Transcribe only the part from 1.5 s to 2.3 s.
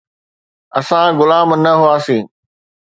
نه هئاسين.